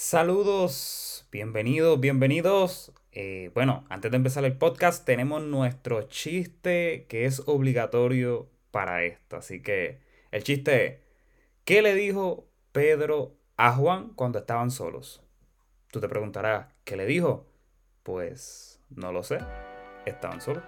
Saludos, 0.00 1.26
bienvenidos, 1.32 1.98
bienvenidos. 1.98 2.92
Eh, 3.10 3.50
bueno, 3.52 3.84
antes 3.88 4.12
de 4.12 4.16
empezar 4.16 4.44
el 4.44 4.56
podcast 4.56 5.04
tenemos 5.04 5.42
nuestro 5.42 6.02
chiste 6.02 7.06
que 7.08 7.24
es 7.24 7.42
obligatorio 7.46 8.48
para 8.70 9.02
esto. 9.02 9.38
Así 9.38 9.60
que 9.60 9.98
el 10.30 10.44
chiste 10.44 10.86
es, 10.86 10.98
¿qué 11.64 11.82
le 11.82 11.96
dijo 11.96 12.46
Pedro 12.70 13.34
a 13.56 13.72
Juan 13.72 14.10
cuando 14.10 14.38
estaban 14.38 14.70
solos? 14.70 15.20
Tú 15.90 15.98
te 15.98 16.08
preguntarás, 16.08 16.68
¿qué 16.84 16.96
le 16.96 17.04
dijo? 17.04 17.48
Pues 18.04 18.80
no 18.90 19.10
lo 19.10 19.24
sé, 19.24 19.40
estaban 20.06 20.40
solos. 20.40 20.62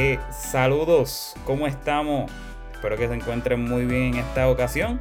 Eh, 0.00 0.20
saludos, 0.30 1.34
¿cómo 1.44 1.66
estamos? 1.66 2.30
Espero 2.72 2.96
que 2.96 3.08
se 3.08 3.14
encuentren 3.14 3.64
muy 3.64 3.84
bien 3.84 4.14
en 4.14 4.18
esta 4.18 4.48
ocasión. 4.48 5.00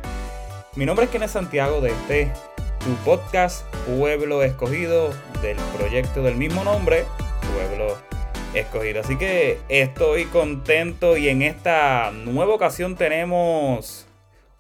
Mi 0.76 0.88
nombre 0.88 1.06
es 1.06 1.12
Kenneth 1.12 1.30
Santiago 1.30 1.82
de 1.82 1.92
este 1.92 2.32
tu 2.80 2.96
podcast 3.06 3.64
Pueblo 3.86 4.42
Escogido 4.42 5.12
del 5.44 5.58
proyecto 5.78 6.24
del 6.24 6.36
mismo 6.36 6.64
nombre, 6.64 7.04
Pueblo 7.54 7.96
Escogido. 8.56 9.02
Así 9.02 9.20
que 9.20 9.60
estoy 9.70 10.26
contento 10.26 11.16
y 11.16 11.30
en 11.30 11.44
esta 11.44 12.10
nueva 12.10 12.56
ocasión 12.56 12.96
tenemos 12.96 14.08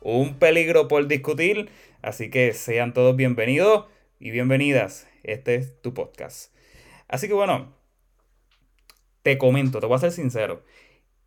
un 0.01 0.35
peligro 0.35 0.87
por 0.87 1.07
discutir. 1.07 1.71
Así 2.03 2.29
que 2.29 2.53
sean 2.53 2.93
todos 2.93 3.15
bienvenidos 3.15 3.85
y 4.19 4.29
bienvenidas. 4.29 5.07
Este 5.23 5.55
es 5.55 5.81
tu 5.81 5.95
podcast. 5.95 6.53
Así 7.07 7.27
que 7.27 7.33
bueno, 7.33 7.75
te 9.27 9.37
comento, 9.37 9.81
te 9.81 9.87
voy 9.87 9.97
a 9.97 9.99
ser 9.99 10.13
sincero. 10.13 10.63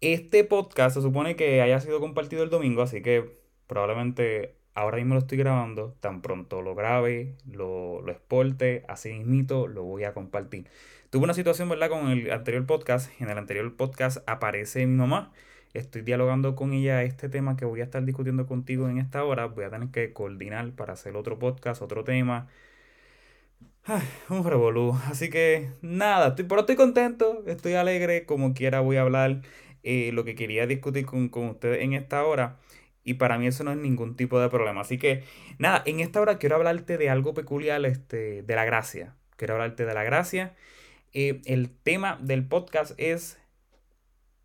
Este 0.00 0.42
podcast 0.42 0.96
se 0.96 1.02
supone 1.02 1.36
que 1.36 1.60
haya 1.60 1.80
sido 1.80 2.00
compartido 2.00 2.42
el 2.42 2.48
domingo, 2.48 2.80
así 2.80 3.02
que 3.02 3.36
probablemente 3.66 4.56
ahora 4.72 4.96
mismo 4.96 5.12
lo 5.12 5.20
estoy 5.20 5.36
grabando. 5.36 5.94
Tan 6.00 6.22
pronto 6.22 6.62
lo 6.62 6.74
grabe, 6.74 7.36
lo, 7.46 8.00
lo 8.00 8.10
exporte, 8.10 8.84
así 8.88 9.10
mismito 9.12 9.66
lo 9.68 9.82
voy 9.82 10.04
a 10.04 10.14
compartir. 10.14 10.66
Tuve 11.10 11.24
una 11.24 11.34
situación, 11.34 11.68
¿verdad? 11.68 11.90
Con 11.90 12.08
el 12.08 12.30
anterior 12.32 12.64
podcast. 12.64 13.10
En 13.20 13.28
el 13.28 13.36
anterior 13.36 13.76
podcast 13.76 14.26
aparece 14.26 14.86
mi 14.86 14.96
mamá. 14.96 15.30
Estoy 15.74 16.00
dialogando 16.00 16.56
con 16.56 16.72
ella 16.72 17.02
este 17.02 17.28
tema 17.28 17.58
que 17.58 17.66
voy 17.66 17.82
a 17.82 17.84
estar 17.84 18.02
discutiendo 18.02 18.46
contigo 18.46 18.88
en 18.88 18.96
esta 18.96 19.22
hora. 19.24 19.44
Voy 19.44 19.64
a 19.64 19.70
tener 19.70 19.90
que 19.90 20.14
coordinar 20.14 20.72
para 20.72 20.94
hacer 20.94 21.16
otro 21.16 21.38
podcast, 21.38 21.82
otro 21.82 22.02
tema 22.02 22.48
un 24.28 24.44
revolú. 24.44 24.96
Así 25.06 25.30
que 25.30 25.70
nada, 25.82 26.28
estoy, 26.28 26.44
pero 26.44 26.60
estoy 26.60 26.76
contento, 26.76 27.42
estoy 27.46 27.74
alegre, 27.74 28.24
como 28.26 28.54
quiera 28.54 28.80
voy 28.80 28.96
a 28.96 29.02
hablar 29.02 29.42
eh, 29.82 30.10
lo 30.12 30.24
que 30.24 30.34
quería 30.34 30.66
discutir 30.66 31.06
con, 31.06 31.30
ustedes 31.32 31.82
en 31.82 31.94
esta 31.94 32.24
hora. 32.24 32.58
Y 33.02 33.14
para 33.14 33.38
mí 33.38 33.46
eso 33.46 33.64
no 33.64 33.72
es 33.72 33.78
ningún 33.78 34.16
tipo 34.16 34.38
de 34.40 34.50
problema. 34.50 34.82
Así 34.82 34.98
que 34.98 35.24
nada, 35.58 35.82
en 35.86 36.00
esta 36.00 36.20
hora 36.20 36.38
quiero 36.38 36.56
hablarte 36.56 36.98
de 36.98 37.08
algo 37.10 37.34
peculiar, 37.34 37.84
este, 37.86 38.42
de 38.42 38.54
la 38.54 38.64
gracia. 38.64 39.16
Quiero 39.36 39.54
hablarte 39.54 39.86
de 39.86 39.94
la 39.94 40.04
gracia. 40.04 40.54
Eh, 41.12 41.40
el 41.46 41.70
tema 41.70 42.18
del 42.20 42.46
podcast 42.46 42.92
es 42.98 43.38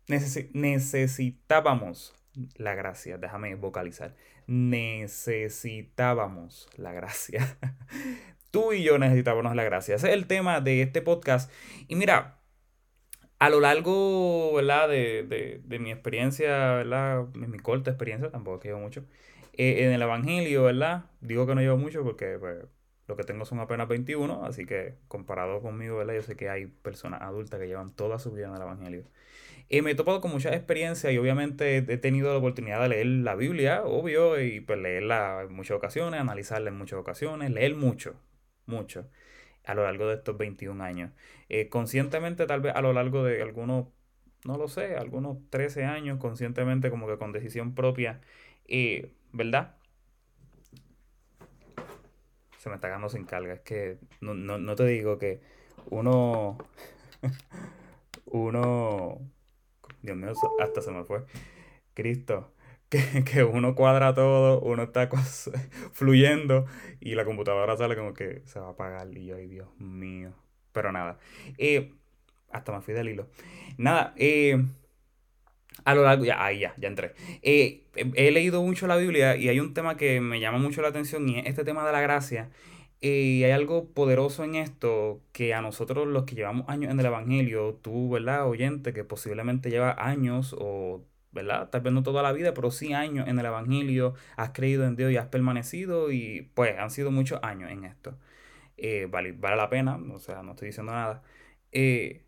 necesitábamos 0.08 2.14
la 2.56 2.74
gracia. 2.74 3.18
Déjame 3.18 3.54
vocalizar. 3.56 4.14
Necesitábamos 4.46 6.68
la 6.76 6.92
gracia. 6.92 7.58
Tú 8.50 8.72
y 8.72 8.82
yo 8.82 8.98
necesitábamos 8.98 9.54
la 9.54 9.64
gracia. 9.64 9.96
Ese 9.96 10.08
es 10.08 10.14
el 10.14 10.26
tema 10.26 10.60
de 10.60 10.82
este 10.82 11.02
podcast. 11.02 11.50
Y 11.88 11.96
mira, 11.96 12.38
a 13.38 13.50
lo 13.50 13.60
largo, 13.60 14.54
¿verdad? 14.54 14.88
De, 14.88 15.60
mi 15.80 15.90
experiencia, 15.90 16.74
¿verdad? 16.74 17.24
De 17.26 17.46
mi 17.46 17.58
corta 17.58 17.90
experiencia, 17.90 18.30
tampoco 18.30 18.60
que 18.60 18.68
llevo 18.68 18.80
mucho. 18.80 19.04
Eh, 19.52 19.84
en 19.84 19.92
el 19.92 20.02
Evangelio, 20.02 20.64
¿verdad? 20.64 21.06
Digo 21.20 21.46
que 21.46 21.54
no 21.54 21.60
llevo 21.60 21.76
mucho 21.76 22.02
porque 22.02 22.38
pues, 22.38 22.64
lo 23.08 23.16
que 23.16 23.24
tengo 23.24 23.44
son 23.44 23.60
apenas 23.60 23.88
21, 23.88 24.44
así 24.44 24.66
que 24.66 24.96
comparado 25.08 25.60
conmigo, 25.60 25.98
¿verdad? 25.98 26.14
Yo 26.14 26.22
sé 26.22 26.36
que 26.36 26.48
hay 26.48 26.66
personas 26.66 27.22
adultas 27.22 27.60
que 27.60 27.66
llevan 27.66 27.92
toda 27.94 28.18
su 28.18 28.32
vida 28.32 28.48
en 28.48 28.54
el 28.54 28.62
Evangelio. 28.62 29.04
Y 29.68 29.82
me 29.82 29.92
he 29.92 29.94
topado 29.94 30.20
con 30.20 30.30
mucha 30.30 30.54
experiencia 30.54 31.10
y 31.10 31.18
obviamente 31.18 31.78
he 31.78 31.98
tenido 31.98 32.30
la 32.32 32.38
oportunidad 32.38 32.80
de 32.82 32.88
leer 32.88 33.06
la 33.06 33.34
Biblia, 33.34 33.82
obvio, 33.84 34.40
y 34.40 34.60
pues 34.60 34.78
leerla 34.78 35.42
en 35.42 35.52
muchas 35.54 35.76
ocasiones, 35.76 36.20
analizarla 36.20 36.70
en 36.70 36.78
muchas 36.78 37.00
ocasiones, 37.00 37.50
leer 37.50 37.74
mucho, 37.74 38.14
mucho 38.66 39.08
a 39.64 39.74
lo 39.74 39.82
largo 39.84 40.06
de 40.08 40.14
estos 40.16 40.36
21 40.38 40.82
años. 40.82 41.10
Eh, 41.48 41.68
conscientemente, 41.68 42.46
tal 42.46 42.60
vez 42.60 42.74
a 42.74 42.80
lo 42.82 42.92
largo 42.92 43.24
de 43.24 43.42
algunos, 43.42 43.88
no 44.44 44.56
lo 44.58 44.68
sé, 44.68 44.96
algunos 44.96 45.38
13 45.50 45.84
años, 45.84 46.18
conscientemente, 46.18 46.90
como 46.90 47.06
que 47.08 47.18
con 47.18 47.32
decisión 47.32 47.74
propia, 47.74 48.20
eh, 48.66 49.12
¿verdad? 49.32 49.76
Se 52.58 52.68
me 52.68 52.76
está 52.76 52.88
quedando 52.88 53.08
sin 53.08 53.24
carga. 53.24 53.54
Es 53.54 53.60
que 53.60 53.98
no, 54.20 54.34
no 54.34 54.76
te 54.76 54.86
digo 54.86 55.18
que 55.18 55.40
uno, 55.90 56.58
uno, 58.26 59.20
Dios 60.02 60.16
mío, 60.16 60.32
hasta 60.60 60.80
se 60.80 60.90
me 60.90 61.04
fue. 61.04 61.24
Cristo. 61.94 62.52
que, 63.24 63.44
uno 63.44 63.74
cuadra 63.74 64.14
todo, 64.14 64.60
uno 64.60 64.84
está 64.84 65.08
fluyendo 65.92 66.66
y 67.00 67.14
la 67.14 67.24
computadora 67.24 67.76
sale 67.76 67.96
como 67.96 68.14
que 68.14 68.42
se 68.44 68.60
va 68.60 68.68
a 68.68 68.70
apagar 68.70 69.08
y 69.16 69.26
yo, 69.26 69.36
ay 69.36 69.46
Dios 69.48 69.68
mío. 69.78 70.32
Pero 70.72 70.92
nada, 70.92 71.18
eh, 71.58 71.92
hasta 72.50 72.72
me 72.72 72.80
fui 72.82 72.94
del 72.94 73.08
hilo. 73.08 73.28
Nada, 73.78 74.14
eh, 74.16 74.62
a 75.84 75.94
lo 75.94 76.02
largo, 76.02 76.24
ya, 76.24 76.44
ahí 76.44 76.60
ya, 76.60 76.74
ya 76.76 76.88
entré. 76.88 77.14
Eh, 77.42 77.84
he 77.94 78.30
leído 78.30 78.62
mucho 78.62 78.86
la 78.86 78.96
Biblia 78.96 79.36
y 79.36 79.48
hay 79.48 79.60
un 79.60 79.74
tema 79.74 79.96
que 79.96 80.20
me 80.20 80.40
llama 80.40 80.58
mucho 80.58 80.82
la 80.82 80.88
atención 80.88 81.28
y 81.28 81.38
es 81.38 81.46
este 81.46 81.64
tema 81.64 81.86
de 81.86 81.92
la 81.92 82.00
gracia. 82.00 82.50
Y 83.00 83.44
hay 83.44 83.50
algo 83.50 83.88
poderoso 83.90 84.42
en 84.44 84.54
esto 84.56 85.20
que 85.32 85.54
a 85.54 85.60
nosotros 85.60 86.06
los 86.06 86.24
que 86.24 86.34
llevamos 86.34 86.68
años 86.68 86.90
en 86.90 86.98
el 86.98 87.06
Evangelio, 87.06 87.78
tú, 87.82 88.10
¿verdad? 88.10 88.48
Oyente, 88.48 88.92
que 88.92 89.04
posiblemente 89.04 89.70
lleva 89.70 89.94
años 89.98 90.56
o 90.58 91.04
¿verdad? 91.36 91.70
Tal 91.70 91.82
vez 91.82 91.92
no 91.92 92.02
toda 92.02 92.22
la 92.22 92.32
vida, 92.32 92.54
pero 92.54 92.72
sí 92.72 92.92
años 92.92 93.28
en 93.28 93.38
el 93.38 93.46
Evangelio, 93.46 94.14
has 94.36 94.50
creído 94.50 94.84
en 94.84 94.96
Dios 94.96 95.12
y 95.12 95.16
has 95.16 95.28
permanecido 95.28 96.10
y 96.10 96.50
pues 96.54 96.76
han 96.78 96.90
sido 96.90 97.12
muchos 97.12 97.38
años 97.42 97.70
en 97.70 97.84
esto. 97.84 98.18
Eh, 98.76 99.06
vale, 99.10 99.34
la 99.40 99.70
pena, 99.70 99.96
o 100.12 100.18
sea, 100.18 100.42
no 100.42 100.52
estoy 100.52 100.68
diciendo 100.68 100.92
nada. 100.92 101.22
Eh, 101.72 102.26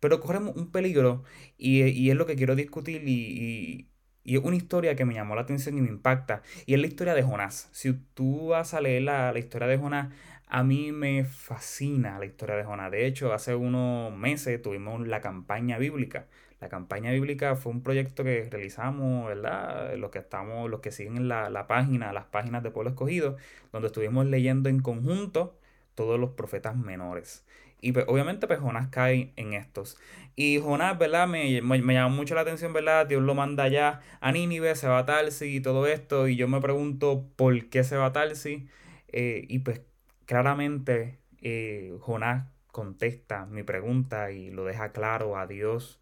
pero 0.00 0.20
corremos 0.20 0.56
un 0.56 0.70
peligro 0.70 1.24
y, 1.56 2.10
es 2.10 2.16
lo 2.16 2.26
que 2.26 2.36
quiero 2.36 2.56
discutir 2.56 3.08
y, 3.08 3.88
y, 4.24 4.36
es 4.36 4.42
una 4.42 4.56
historia 4.56 4.96
que 4.96 5.04
me 5.04 5.14
llamó 5.14 5.34
la 5.34 5.42
atención 5.42 5.78
y 5.78 5.82
me 5.82 5.88
impacta. 5.88 6.42
Y 6.66 6.74
es 6.74 6.80
la 6.80 6.86
historia 6.86 7.14
de 7.14 7.22
Jonás. 7.22 7.68
Si 7.72 7.92
tú 8.14 8.48
vas 8.48 8.74
a 8.74 8.80
leer 8.80 9.02
la, 9.02 9.32
la 9.32 9.38
historia 9.38 9.68
de 9.68 9.78
Jonás, 9.78 10.14
a 10.46 10.62
mí 10.62 10.92
me 10.92 11.24
fascina 11.24 12.18
la 12.18 12.26
historia 12.26 12.56
de 12.56 12.64
Jonás. 12.64 12.90
De 12.90 13.06
hecho, 13.06 13.32
hace 13.32 13.54
unos 13.54 14.16
meses 14.16 14.60
tuvimos 14.62 15.06
la 15.06 15.20
campaña 15.20 15.78
bíblica 15.78 16.26
la 16.64 16.70
campaña 16.70 17.10
bíblica 17.12 17.56
fue 17.56 17.72
un 17.72 17.82
proyecto 17.82 18.24
que 18.24 18.48
realizamos, 18.50 19.26
¿verdad? 19.28 19.96
Los 19.96 20.10
que 20.10 20.18
estamos, 20.18 20.70
los 20.70 20.80
que 20.80 20.92
siguen 20.92 21.28
la, 21.28 21.50
la 21.50 21.66
página, 21.66 22.10
las 22.14 22.24
páginas 22.24 22.62
de 22.62 22.70
Pueblo 22.70 22.88
Escogido, 22.88 23.36
donde 23.70 23.88
estuvimos 23.88 24.24
leyendo 24.24 24.70
en 24.70 24.80
conjunto 24.80 25.58
todos 25.94 26.18
los 26.18 26.30
profetas 26.30 26.74
menores. 26.74 27.44
Y 27.82 27.92
pues, 27.92 28.06
obviamente, 28.08 28.46
pues 28.46 28.60
Jonás 28.60 28.88
cae 28.88 29.34
en 29.36 29.52
estos. 29.52 29.98
Y 30.36 30.58
Jonás, 30.58 30.98
¿verdad? 30.98 31.28
Me, 31.28 31.60
me, 31.60 31.94
llamó 31.94 32.16
mucho 32.16 32.34
la 32.34 32.40
atención, 32.40 32.72
¿verdad? 32.72 33.06
Dios 33.06 33.22
lo 33.22 33.34
manda 33.34 33.64
allá 33.64 34.00
a 34.22 34.32
Nínive, 34.32 34.74
se 34.74 34.88
va 34.88 35.00
a 35.00 35.04
Tarsi 35.04 35.56
y 35.56 35.60
todo 35.60 35.86
esto. 35.86 36.28
Y 36.28 36.36
yo 36.36 36.48
me 36.48 36.62
pregunto, 36.62 37.26
¿por 37.36 37.68
qué 37.68 37.84
se 37.84 37.98
va 37.98 38.06
a 38.06 38.12
Tarsi? 38.14 38.68
Eh, 39.08 39.44
y 39.48 39.58
pues, 39.58 39.82
claramente, 40.26 41.20
eh, 41.40 41.96
Jonás 42.00 42.48
contesta 42.74 43.46
mi 43.46 43.62
pregunta 43.62 44.32
y 44.32 44.50
lo 44.50 44.64
deja 44.64 44.92
claro 44.92 45.38
a 45.38 45.46
Dios 45.46 46.00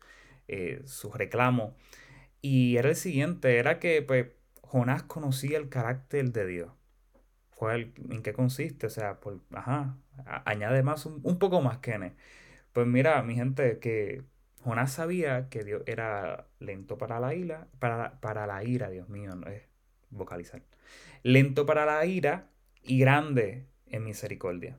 eh, 0.49 0.83
su 0.87 1.13
reclamo. 1.13 1.77
Y 2.41 2.77
era 2.77 2.89
el 2.91 2.97
siguiente, 2.97 3.59
era 3.59 3.79
que 3.79 4.03
pues, 4.03 4.29
Jonás 4.63 5.03
conocía 5.03 5.59
el 5.59 5.69
carácter 5.69 6.33
de 6.33 6.47
Dios. 6.47 6.73
¿Cuál, 7.57 7.93
¿En 8.11 8.23
qué 8.23 8.33
consiste? 8.33 8.87
O 8.87 8.91
sea, 8.91 9.21
por, 9.21 9.41
ajá, 9.53 9.97
añade 10.45 10.83
más, 10.83 11.07
un, 11.07 11.39
poco 11.39 11.61
más, 11.63 11.79
Kene. 11.79 12.15
Pues 12.73 12.87
mira, 12.87 13.23
mi 13.23 13.35
gente, 13.35 13.79
que 13.79 14.25
Jonás 14.65 14.93
sabía 14.93 15.49
que 15.49 15.65
Dios 15.65 15.83
era 15.87 16.49
lento 16.59 16.99
para 16.99 17.21
la 17.21 17.35
ira, 17.35 17.69
para, 17.79 18.21
para 18.21 18.47
la 18.47 18.65
ira, 18.65 18.91
Dios 18.91 19.09
mío, 19.09 19.35
no 19.37 19.47
es 19.49 19.63
vocalizar. 20.11 20.63
Lento 21.23 21.67
para 21.67 21.87
la 21.87 22.05
ira 22.07 22.51
y 22.83 22.99
grande 22.99 23.69
en 23.93 24.05
misericordia. 24.05 24.79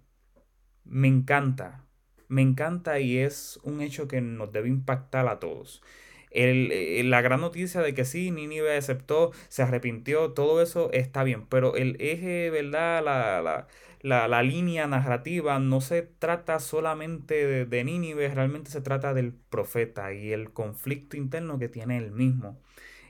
Me 0.84 1.08
encanta 1.08 1.86
me 2.34 2.42
encanta 2.42 3.00
y 3.00 3.20
es 3.20 3.60
un 3.64 3.82
hecho 3.82 4.08
que 4.08 4.20
nos 4.20 4.52
debe 4.52 4.68
impactar 4.68 5.28
a 5.28 5.40
todos. 5.40 5.84
El, 6.32 7.12
la 7.12 7.22
gran 7.22 7.42
noticia 7.42 7.82
de 7.82 7.94
que 7.94 8.06
sí, 8.06 8.32
Nínive 8.32 8.76
aceptó, 8.76 9.32
se 9.50 9.62
arrepintió, 9.62 10.32
todo 10.32 10.62
eso 10.64 10.92
está 10.94 11.24
bien, 11.24 11.46
pero 11.46 11.76
el 11.76 11.96
eje, 12.00 12.50
¿verdad? 12.50 13.04
La, 13.04 13.68
la, 14.02 14.28
la, 14.28 14.42
línea 14.42 14.88
narrativa 14.88 15.60
no 15.60 15.80
se 15.80 16.02
trata 16.02 16.60
solamente 16.60 17.46
de, 17.46 17.66
de 17.68 17.84
Nínive, 17.84 18.34
realmente 18.34 18.72
se 18.72 18.82
trata 18.82 19.14
del 19.14 19.34
profeta 19.34 20.12
y 20.14 20.32
el 20.32 20.52
conflicto 20.52 21.18
interno 21.18 21.60
que 21.60 21.70
tiene 21.70 21.98
él 21.98 22.12
mismo. 22.12 22.60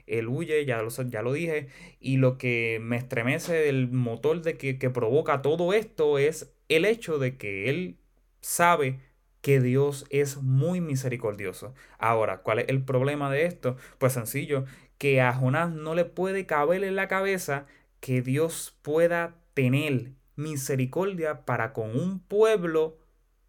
Él 0.06 0.28
huye, 0.28 0.64
ya 0.64 0.82
lo, 0.82 0.90
ya 0.90 1.22
lo 1.22 1.32
dije, 1.32 1.68
y 2.00 2.16
lo 2.18 2.38
que 2.38 2.78
me 2.82 2.96
estremece 2.96 3.54
del 3.54 3.90
motor 3.90 4.42
de 4.42 4.56
que, 4.56 4.78
que 4.78 4.90
provoca 4.90 5.42
todo 5.42 5.72
esto 5.72 6.18
es 6.18 6.54
el 6.68 6.84
hecho 6.84 7.18
de 7.18 7.36
que 7.36 7.70
él 7.70 7.96
sabe 8.40 9.00
que 9.40 9.60
Dios 9.60 10.06
es 10.10 10.38
muy 10.38 10.80
misericordioso. 10.80 11.74
Ahora, 11.98 12.38
¿cuál 12.38 12.60
es 12.60 12.68
el 12.68 12.82
problema 12.82 13.30
de 13.30 13.44
esto? 13.44 13.76
Pues 13.98 14.14
sencillo, 14.14 14.64
que 14.98 15.20
a 15.20 15.32
Jonás 15.34 15.70
no 15.70 15.94
le 15.94 16.06
puede 16.06 16.46
caber 16.46 16.82
en 16.84 16.96
la 16.96 17.08
cabeza 17.08 17.66
que 18.00 18.22
Dios 18.22 18.78
pueda 18.82 19.36
tener 19.54 20.12
misericordia 20.36 21.44
para 21.44 21.72
con 21.72 21.98
un 21.98 22.20
pueblo 22.20 22.98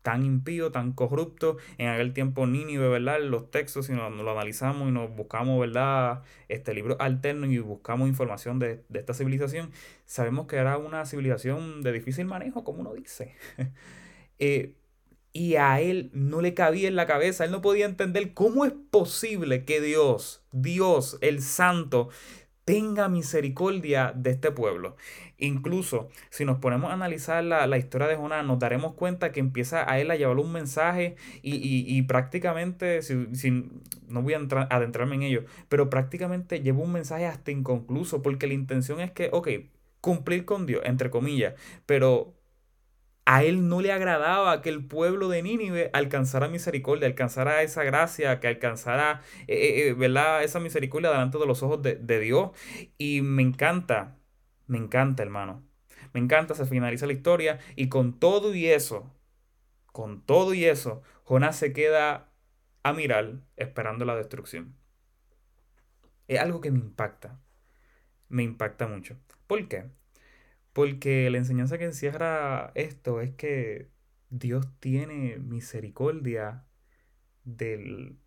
tan 0.05 0.23
impío, 0.23 0.71
tan 0.71 0.93
corrupto. 0.93 1.57
En 1.79 1.87
aquel 1.87 2.13
tiempo 2.13 2.45
Nínive, 2.45 2.87
¿verdad? 2.87 3.19
Los 3.21 3.49
textos, 3.49 3.87
si 3.87 3.93
nos, 3.93 4.13
lo 4.13 4.31
analizamos 4.31 4.87
y 4.87 4.91
nos 4.91 5.09
buscamos, 5.15 5.59
¿verdad? 5.59 6.21
Este 6.47 6.75
libro 6.75 6.95
alterno 6.99 7.47
y 7.47 7.57
buscamos 7.57 8.07
información 8.07 8.59
de, 8.59 8.83
de, 8.87 8.99
esta 8.99 9.15
civilización, 9.15 9.71
sabemos 10.05 10.45
que 10.45 10.57
era 10.57 10.77
una 10.77 11.07
civilización 11.07 11.81
de 11.81 11.91
difícil 11.91 12.25
manejo, 12.25 12.63
como 12.63 12.81
uno 12.81 12.93
dice. 12.93 13.33
eh, 14.39 14.75
y 15.33 15.55
a 15.55 15.81
él 15.81 16.11
no 16.13 16.39
le 16.39 16.53
cabía 16.53 16.87
en 16.87 16.95
la 16.95 17.07
cabeza, 17.07 17.43
él 17.43 17.51
no 17.51 17.63
podía 17.63 17.87
entender 17.87 18.35
cómo 18.35 18.63
es 18.63 18.73
posible 18.91 19.65
que 19.65 19.81
Dios, 19.81 20.45
Dios, 20.51 21.17
el 21.21 21.41
Santo, 21.41 22.09
tenga 22.65 23.07
misericordia 23.09 24.11
de 24.15 24.31
este 24.31 24.51
pueblo. 24.51 24.95
Incluso 25.37 26.09
si 26.29 26.45
nos 26.45 26.57
ponemos 26.57 26.89
a 26.89 26.93
analizar 26.93 27.43
la, 27.43 27.77
historia 27.77 28.07
de 28.07 28.15
Jonás, 28.15 28.45
nos 28.45 28.59
daremos 28.59 28.93
cuenta 28.95 29.31
que 29.31 29.39
empieza 29.39 29.89
a 29.89 29.99
él 29.99 30.09
a 30.11 30.15
llevar 30.15 30.37
un 30.37 30.51
mensaje 30.51 31.15
y, 31.41 32.01
prácticamente, 32.03 32.99
no 34.07 34.21
voy 34.21 34.33
a 34.33 34.39
adentrarme 34.69 35.15
en 35.15 35.23
ello, 35.23 35.45
pero 35.69 35.89
prácticamente 35.89 36.61
lleva 36.61 36.79
un 36.79 36.91
mensaje 36.91 37.27
hasta 37.27 37.51
inconcluso, 37.51 38.21
porque 38.21 38.47
la 38.47 38.55
intención 38.55 38.99
es 38.99 39.11
que, 39.11 39.29
ok, 39.31 39.49
cumplir 40.01 40.45
con 40.45 40.65
Dios, 40.65 40.81
entre 40.85 41.09
comillas, 41.09 41.53
pero 41.85 42.33
a 43.25 43.43
él 43.43 43.67
no 43.67 43.81
le 43.81 43.91
agradaba 43.91 44.61
que 44.61 44.69
el 44.69 44.85
pueblo 44.85 45.29
de 45.29 45.41
Nínive 45.41 45.89
alcanzara 45.93 46.47
misericordia, 46.47 47.07
alcanzara 47.07 47.63
esa 47.63 47.83
gracia, 47.83 48.39
que 48.39 48.47
alcanzara 48.47 49.21
eh, 49.47 49.55
eh, 49.55 49.87
eh, 49.87 49.93
¿verdad? 49.93 50.43
esa 50.43 50.59
misericordia 50.59 51.09
delante 51.09 51.39
de 51.39 51.47
los 51.47 51.63
ojos 51.63 51.81
de, 51.81 51.95
de, 51.95 52.19
Dios. 52.19 52.51
Y 52.99 53.21
me 53.21 53.41
encanta, 53.41 54.15
me 54.67 54.77
encanta, 54.77 55.23
hermano. 55.23 55.63
Me 56.13 56.19
encanta, 56.19 56.53
se 56.53 56.65
finaliza 56.65 57.07
la 57.07 57.13
historia 57.13 57.59
y 57.75 57.89
con 57.89 58.19
todo 58.19 58.53
y 58.53 58.67
eso, 58.67 59.11
con 59.87 60.21
todo 60.21 60.53
y 60.53 60.65
eso, 60.65 61.01
Jonás 61.23 61.57
se 61.57 61.73
queda 61.73 62.31
a 62.83 62.93
mirar 62.93 63.39
esperando 63.57 64.05
la 64.05 64.15
destrucción. 64.15 64.75
Es 66.27 66.39
algo 66.39 66.61
que 66.61 66.71
me 66.71 66.79
impacta, 66.79 67.39
me 68.29 68.43
impacta 68.43 68.87
mucho. 68.87 69.17
¿Por 69.47 69.67
qué? 69.67 69.85
Porque 70.75 71.29
la 71.29 71.37
enseñanza 71.37 71.77
que 71.77 71.85
encierra 71.85 72.73
esto 72.75 73.21
es 73.21 73.33
que 73.35 73.91
Dios 74.29 74.67
tiene 74.81 75.37
misericordia 75.37 76.65
del, 77.45 78.19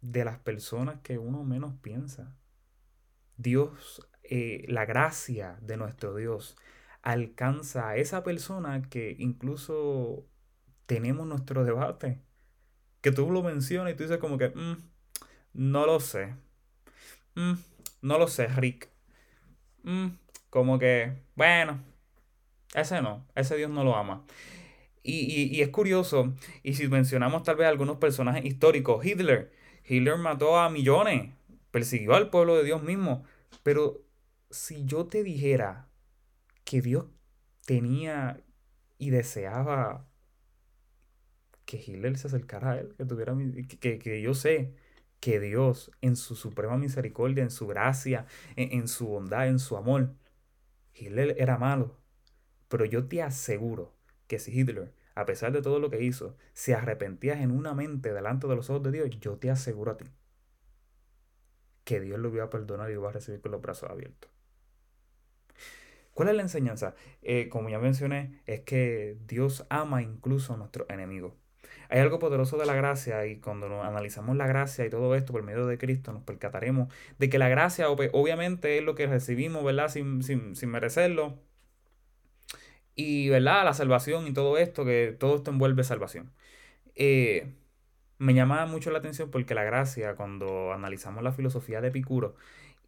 de 0.00 0.24
las 0.24 0.38
personas 0.38 1.00
que 1.02 1.18
uno 1.18 1.44
menos 1.44 1.74
piensa. 1.82 2.34
Dios, 3.36 4.08
eh, 4.22 4.64
la 4.68 4.86
gracia 4.86 5.58
de 5.60 5.76
nuestro 5.76 6.14
Dios 6.14 6.56
alcanza 7.02 7.90
a 7.90 7.96
esa 7.98 8.22
persona 8.24 8.80
que 8.80 9.14
incluso 9.18 10.26
tenemos 10.86 11.26
nuestro 11.26 11.64
debate. 11.64 12.22
Que 13.02 13.12
tú 13.12 13.30
lo 13.30 13.42
mencionas 13.42 13.92
y 13.92 13.96
tú 13.96 14.04
dices 14.04 14.16
como 14.16 14.38
que, 14.38 14.48
mm, 14.48 14.76
no 15.52 15.84
lo 15.84 16.00
sé. 16.00 16.34
Mm, 17.34 17.56
no 18.00 18.16
lo 18.16 18.26
sé, 18.26 18.46
Rick. 18.48 18.88
Mm, 19.82 20.12
como 20.50 20.78
que, 20.78 21.12
bueno, 21.36 21.80
ese 22.74 23.00
no, 23.02 23.26
ese 23.34 23.56
Dios 23.56 23.70
no 23.70 23.84
lo 23.84 23.96
ama. 23.96 24.24
Y, 25.02 25.62
es 25.62 25.70
curioso, 25.70 26.34
y 26.62 26.74
si 26.74 26.86
mencionamos 26.88 27.42
tal 27.42 27.56
vez 27.56 27.68
algunos 27.68 27.96
personajes 27.96 28.44
históricos, 28.44 29.04
Hitler, 29.04 29.50
Hitler 29.88 30.18
mató 30.18 30.58
a 30.58 30.68
millones, 30.68 31.32
persiguió 31.70 32.14
al 32.14 32.28
pueblo 32.28 32.56
de 32.56 32.64
Dios 32.64 32.82
mismo, 32.82 33.24
pero 33.62 34.02
si 34.50 34.84
yo 34.84 35.06
te 35.06 35.22
dijera 35.22 35.88
que 36.64 36.82
Dios 36.82 37.06
tenía 37.64 38.42
y 38.98 39.10
deseaba 39.10 40.06
que 41.64 41.78
Hitler 41.78 42.18
se 42.18 42.26
acercara 42.26 42.72
a 42.72 42.78
él, 42.80 42.94
que 42.96 43.04
tuviera 43.06 43.34
que, 43.80 43.98
que 43.98 44.20
yo 44.20 44.34
sé 44.34 44.74
que 45.20 45.40
Dios 45.40 45.92
en 46.02 46.16
su 46.16 46.36
suprema 46.36 46.76
misericordia, 46.76 47.42
en 47.42 47.50
su 47.50 47.66
gracia, 47.66 48.26
en, 48.56 48.72
en 48.72 48.88
su 48.88 49.06
bondad, 49.06 49.48
en 49.48 49.58
su 49.58 49.76
amor, 49.76 50.14
Hitler 51.04 51.36
era 51.38 51.58
malo, 51.58 51.96
pero 52.68 52.84
yo 52.84 53.06
te 53.06 53.22
aseguro 53.22 53.94
que 54.26 54.38
si 54.38 54.58
Hitler, 54.58 54.92
a 55.14 55.26
pesar 55.26 55.52
de 55.52 55.62
todo 55.62 55.80
lo 55.80 55.90
que 55.90 56.02
hizo, 56.02 56.36
se 56.52 56.74
arrepentía 56.74 57.36
genuinamente 57.36 58.12
delante 58.12 58.46
de 58.46 58.56
los 58.56 58.70
ojos 58.70 58.82
de 58.84 58.92
Dios, 58.92 59.10
yo 59.20 59.36
te 59.38 59.50
aseguro 59.50 59.92
a 59.92 59.96
ti 59.96 60.06
que 61.84 62.00
Dios 62.00 62.20
lo 62.20 62.28
iba 62.28 62.44
a 62.44 62.50
perdonar 62.50 62.88
y 62.90 62.94
lo 62.94 63.00
iba 63.00 63.08
a 63.10 63.12
recibir 63.12 63.40
con 63.40 63.50
los 63.50 63.60
brazos 63.60 63.90
abiertos. 63.90 64.30
¿Cuál 66.14 66.28
es 66.28 66.36
la 66.36 66.42
enseñanza? 66.42 66.94
Eh, 67.22 67.48
como 67.48 67.68
ya 67.68 67.78
mencioné, 67.80 68.42
es 68.46 68.60
que 68.60 69.18
Dios 69.26 69.66
ama 69.70 70.02
incluso 70.02 70.54
a 70.54 70.56
nuestros 70.56 70.88
enemigos. 70.88 71.32
Hay 71.90 72.00
algo 72.00 72.18
poderoso 72.18 72.56
de 72.56 72.66
la 72.66 72.74
gracia 72.74 73.26
y 73.26 73.36
cuando 73.36 73.82
analizamos 73.82 74.36
la 74.36 74.46
gracia 74.46 74.86
y 74.86 74.90
todo 74.90 75.14
esto 75.16 75.32
por 75.32 75.42
medio 75.42 75.66
de 75.66 75.78
Cristo 75.78 76.12
nos 76.12 76.22
percataremos 76.22 76.92
de 77.18 77.28
que 77.28 77.38
la 77.38 77.48
gracia 77.48 77.90
obviamente 77.90 78.78
es 78.78 78.84
lo 78.84 78.94
que 78.94 79.06
recibimos, 79.06 79.64
¿verdad? 79.64 79.88
Sin, 79.88 80.22
sin, 80.22 80.56
sin 80.56 80.70
merecerlo 80.70 81.38
y, 82.94 83.28
¿verdad? 83.30 83.64
La 83.64 83.74
salvación 83.74 84.26
y 84.26 84.32
todo 84.32 84.58
esto, 84.58 84.84
que 84.84 85.16
todo 85.18 85.36
esto 85.36 85.50
envuelve 85.50 85.84
salvación. 85.84 86.32
Eh, 86.96 87.54
me 88.18 88.34
llama 88.34 88.66
mucho 88.66 88.90
la 88.90 88.98
atención 88.98 89.30
porque 89.30 89.54
la 89.54 89.64
gracia, 89.64 90.16
cuando 90.16 90.72
analizamos 90.72 91.22
la 91.24 91.32
filosofía 91.32 91.80
de 91.80 91.88
Epicuro, 91.88 92.36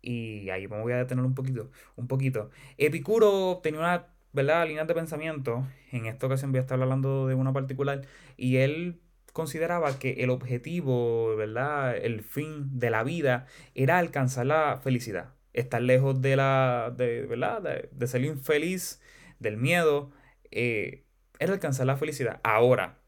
y 0.02 0.50
ahí 0.50 0.68
me 0.68 0.80
voy 0.82 0.92
a 0.92 0.98
detener 0.98 1.24
un 1.24 1.34
poquito, 1.34 1.70
un 1.96 2.08
poquito. 2.08 2.50
Epicuro 2.78 3.60
tenía 3.62 3.80
una, 3.80 4.06
¿verdad? 4.32 4.66
Línea 4.66 4.84
de 4.84 4.94
pensamiento, 4.94 5.66
en 5.90 6.06
esta 6.06 6.26
ocasión 6.26 6.52
voy 6.52 6.58
a 6.58 6.62
estar 6.62 6.80
hablando 6.80 7.26
de 7.26 7.34
una 7.34 7.52
particular, 7.52 8.02
y 8.36 8.56
él 8.56 9.00
consideraba 9.32 9.98
que 9.98 10.24
el 10.24 10.30
objetivo, 10.30 11.36
¿verdad? 11.36 11.96
El 11.96 12.22
fin 12.22 12.78
de 12.78 12.90
la 12.90 13.02
vida 13.02 13.46
era 13.74 13.98
alcanzar 13.98 14.46
la 14.46 14.78
felicidad. 14.82 15.34
Estar 15.52 15.82
lejos 15.82 16.20
de 16.22 16.36
la, 16.36 16.92
de, 16.96 17.26
¿verdad? 17.26 17.62
De, 17.62 17.88
de 17.92 18.06
ser 18.06 18.24
infeliz 18.24 19.00
del 19.38 19.56
miedo, 19.56 20.12
eh, 20.50 21.04
era 21.38 21.52
alcanzar 21.52 21.86
la 21.86 21.96
felicidad. 21.96 22.40
Ahora, 22.44 22.98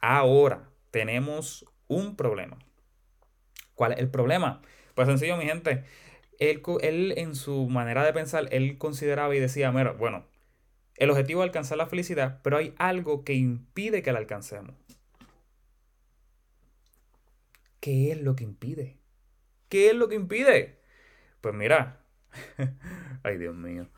ahora 0.00 0.70
tenemos 0.90 1.64
un 1.88 2.16
problema. 2.16 2.58
¿Cuál 3.74 3.92
es 3.92 3.98
el 3.98 4.10
problema? 4.10 4.62
Pues 4.94 5.08
sencillo, 5.08 5.36
mi 5.36 5.44
gente. 5.44 5.84
Él, 6.38 6.62
él 6.82 7.14
en 7.16 7.34
su 7.34 7.68
manera 7.68 8.04
de 8.04 8.12
pensar, 8.12 8.48
él 8.52 8.78
consideraba 8.78 9.34
y 9.34 9.40
decía, 9.40 9.72
mira, 9.72 9.92
bueno, 9.92 10.26
el 10.98 11.10
objetivo 11.10 11.42
es 11.42 11.46
alcanzar 11.48 11.78
la 11.78 11.86
felicidad, 11.86 12.40
pero 12.42 12.56
hay 12.56 12.74
algo 12.78 13.24
que 13.24 13.34
impide 13.34 14.02
que 14.02 14.12
la 14.12 14.18
alcancemos. 14.18 14.74
¿Qué 17.80 18.12
es 18.12 18.20
lo 18.20 18.34
que 18.34 18.44
impide? 18.44 18.98
¿Qué 19.68 19.90
es 19.90 19.94
lo 19.94 20.08
que 20.08 20.16
impide? 20.16 20.80
Pues 21.40 21.54
mira, 21.54 22.00
ay 23.22 23.38
Dios 23.38 23.54
mío. 23.54 23.88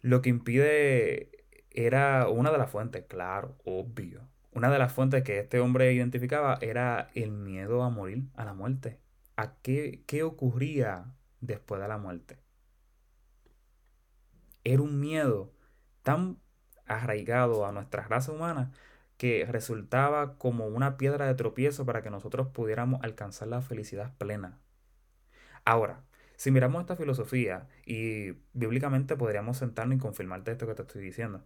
Lo 0.00 0.22
que 0.22 0.30
impide 0.30 1.30
era 1.70 2.28
una 2.28 2.50
de 2.50 2.58
las 2.58 2.70
fuentes, 2.70 3.04
claro, 3.06 3.56
obvio. 3.64 4.22
Una 4.52 4.70
de 4.70 4.78
las 4.78 4.92
fuentes 4.92 5.22
que 5.22 5.38
este 5.38 5.60
hombre 5.60 5.92
identificaba 5.92 6.58
era 6.62 7.10
el 7.14 7.30
miedo 7.32 7.82
a 7.82 7.90
morir, 7.90 8.24
a 8.34 8.44
la 8.44 8.54
muerte. 8.54 8.98
¿A 9.36 9.54
qué, 9.60 10.02
qué 10.06 10.22
ocurría 10.22 11.14
después 11.40 11.80
de 11.80 11.88
la 11.88 11.98
muerte? 11.98 12.38
Era 14.68 14.82
un 14.82 15.00
miedo 15.00 15.50
tan 16.02 16.38
arraigado 16.86 17.64
a 17.66 17.72
nuestra 17.72 18.02
raza 18.06 18.32
humana 18.32 18.70
que 19.16 19.46
resultaba 19.46 20.36
como 20.36 20.66
una 20.66 20.98
piedra 20.98 21.26
de 21.26 21.34
tropiezo 21.34 21.86
para 21.86 22.02
que 22.02 22.10
nosotros 22.10 22.48
pudiéramos 22.48 23.02
alcanzar 23.02 23.48
la 23.48 23.62
felicidad 23.62 24.14
plena. 24.18 24.58
Ahora, 25.64 26.02
si 26.36 26.50
miramos 26.50 26.80
esta 26.82 26.96
filosofía 26.96 27.66
y 27.86 28.32
bíblicamente 28.52 29.16
podríamos 29.16 29.56
sentarnos 29.56 29.96
y 29.96 30.00
confirmarte 30.00 30.52
esto 30.52 30.66
que 30.66 30.74
te 30.74 30.82
estoy 30.82 31.02
diciendo. 31.02 31.42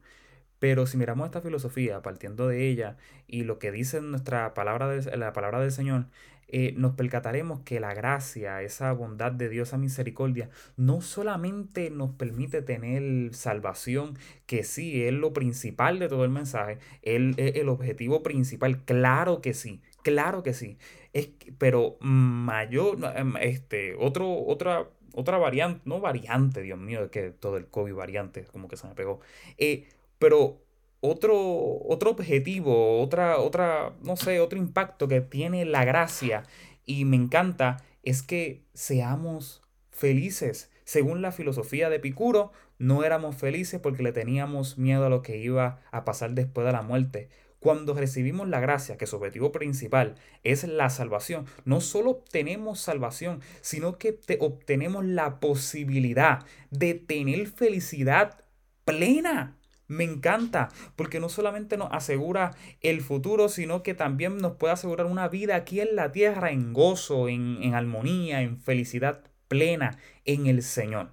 Pero 0.62 0.86
si 0.86 0.96
miramos 0.96 1.26
esta 1.26 1.40
filosofía, 1.40 2.02
partiendo 2.02 2.46
de 2.46 2.68
ella 2.68 2.96
y 3.26 3.42
lo 3.42 3.58
que 3.58 3.72
dice 3.72 4.00
nuestra 4.00 4.54
palabra 4.54 4.86
de, 4.86 5.16
la 5.16 5.32
palabra 5.32 5.58
del 5.58 5.72
Señor, 5.72 6.06
eh, 6.46 6.72
nos 6.76 6.94
percataremos 6.94 7.62
que 7.64 7.80
la 7.80 7.94
gracia, 7.94 8.62
esa 8.62 8.92
bondad 8.92 9.32
de 9.32 9.48
Dios, 9.48 9.70
esa 9.70 9.76
misericordia, 9.76 10.50
no 10.76 11.00
solamente 11.00 11.90
nos 11.90 12.12
permite 12.12 12.62
tener 12.62 13.34
salvación, 13.34 14.16
que 14.46 14.62
sí, 14.62 15.02
es 15.02 15.12
lo 15.12 15.32
principal 15.32 15.98
de 15.98 16.08
todo 16.08 16.22
el 16.22 16.30
mensaje, 16.30 16.78
es 17.02 17.36
el 17.36 17.68
objetivo 17.68 18.22
principal, 18.22 18.84
claro 18.84 19.40
que 19.40 19.54
sí, 19.54 19.82
claro 20.04 20.44
que 20.44 20.54
sí, 20.54 20.78
es, 21.12 21.30
pero 21.58 21.96
mayor, 21.98 22.98
em, 23.16 23.34
este, 23.40 23.96
otro, 23.98 24.32
otra, 24.32 24.86
otra 25.12 25.38
variante, 25.38 25.80
no 25.86 25.98
variante, 25.98 26.62
Dios 26.62 26.78
mío, 26.78 27.02
es 27.02 27.10
que 27.10 27.30
todo 27.30 27.56
el 27.56 27.66
COVID 27.66 27.94
variante, 27.94 28.44
como 28.44 28.68
que 28.68 28.76
se 28.76 28.86
me 28.86 28.94
pegó, 28.94 29.18
eh, 29.58 29.88
pero 30.22 30.62
otro, 31.00 31.36
otro 31.84 32.10
objetivo, 32.12 33.00
otra, 33.02 33.38
otra, 33.38 33.96
no 34.04 34.16
sé, 34.16 34.38
otro 34.38 34.56
impacto 34.56 35.08
que 35.08 35.20
tiene 35.20 35.64
la 35.64 35.84
gracia 35.84 36.44
y 36.86 37.04
me 37.06 37.16
encanta 37.16 37.78
es 38.04 38.22
que 38.22 38.62
seamos 38.72 39.62
felices. 39.90 40.70
Según 40.84 41.22
la 41.22 41.32
filosofía 41.32 41.90
de 41.90 41.96
Epicuro, 41.96 42.52
no 42.78 43.02
éramos 43.02 43.34
felices 43.34 43.80
porque 43.80 44.04
le 44.04 44.12
teníamos 44.12 44.78
miedo 44.78 45.06
a 45.06 45.08
lo 45.08 45.22
que 45.22 45.38
iba 45.38 45.80
a 45.90 46.04
pasar 46.04 46.34
después 46.34 46.64
de 46.64 46.72
la 46.72 46.82
muerte. 46.82 47.28
Cuando 47.58 47.92
recibimos 47.92 48.48
la 48.48 48.60
gracia, 48.60 48.96
que 48.96 49.08
su 49.08 49.16
objetivo 49.16 49.50
principal 49.50 50.14
es 50.44 50.62
la 50.62 50.88
salvación, 50.88 51.46
no 51.64 51.80
solo 51.80 52.10
obtenemos 52.10 52.78
salvación, 52.78 53.40
sino 53.60 53.98
que 53.98 54.20
obtenemos 54.38 55.04
la 55.04 55.40
posibilidad 55.40 56.46
de 56.70 56.94
tener 56.94 57.48
felicidad 57.48 58.38
plena. 58.84 59.58
Me 59.92 60.04
encanta, 60.04 60.68
porque 60.96 61.20
no 61.20 61.28
solamente 61.28 61.76
nos 61.76 61.88
asegura 61.92 62.54
el 62.80 63.00
futuro, 63.00 63.48
sino 63.48 63.82
que 63.82 63.94
también 63.94 64.38
nos 64.38 64.56
puede 64.56 64.72
asegurar 64.72 65.06
una 65.06 65.28
vida 65.28 65.56
aquí 65.56 65.80
en 65.80 65.96
la 65.96 66.12
tierra 66.12 66.50
en 66.50 66.72
gozo, 66.72 67.28
en, 67.28 67.62
en 67.62 67.74
armonía, 67.74 68.42
en 68.42 68.58
felicidad 68.58 69.22
plena 69.48 69.98
en 70.24 70.46
el 70.46 70.62
Señor. 70.62 71.10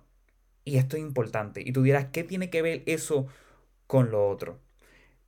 Y 0.63 0.77
esto 0.77 0.97
es 0.97 1.03
importante. 1.03 1.61
Y 1.65 1.71
tú 1.71 1.81
dirás, 1.81 2.07
¿qué 2.11 2.23
tiene 2.23 2.49
que 2.49 2.61
ver 2.61 2.83
eso 2.85 3.27
con 3.87 4.11
lo 4.11 4.27
otro? 4.29 4.59